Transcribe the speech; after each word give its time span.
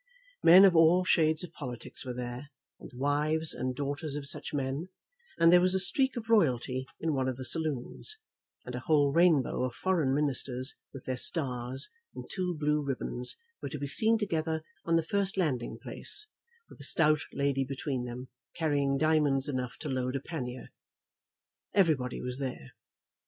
Men 0.41 0.65
of 0.65 0.75
all 0.75 1.03
shades 1.03 1.43
of 1.43 1.53
politics 1.53 2.03
were 2.03 2.13
there, 2.15 2.49
and 2.79 2.89
the 2.89 2.97
wives 2.97 3.53
and 3.53 3.75
daughters 3.75 4.15
of 4.15 4.25
such 4.25 4.51
men; 4.51 4.89
and 5.37 5.53
there 5.53 5.61
was 5.61 5.75
a 5.75 5.79
streak 5.79 6.17
of 6.17 6.27
royalty 6.27 6.87
in 6.99 7.13
one 7.13 7.27
of 7.29 7.37
the 7.37 7.45
saloons, 7.45 8.17
and 8.65 8.73
a 8.73 8.79
whole 8.79 9.11
rainbow 9.11 9.61
of 9.63 9.75
foreign 9.75 10.15
ministers 10.15 10.73
with 10.91 11.05
their 11.05 11.17
stars, 11.17 11.87
and 12.15 12.25
two 12.31 12.57
blue 12.59 12.81
ribbons 12.81 13.37
were 13.61 13.69
to 13.69 13.77
be 13.77 13.87
seen 13.87 14.17
together 14.17 14.63
on 14.85 14.95
the 14.95 15.03
first 15.03 15.37
landing 15.37 15.77
place, 15.77 16.27
with 16.67 16.79
a 16.79 16.83
stout 16.83 17.21
lady 17.31 17.63
between 17.63 18.05
them 18.05 18.29
carrying 18.55 18.97
diamonds 18.97 19.47
enough 19.47 19.77
to 19.77 19.87
load 19.87 20.15
a 20.15 20.19
pannier. 20.19 20.69
Everybody 21.75 22.21
was 22.21 22.39
there. 22.39 22.71